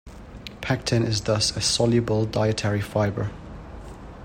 [0.61, 3.29] Pectin is thus a soluble dietary fiber.